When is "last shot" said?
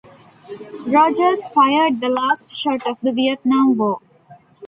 2.09-2.87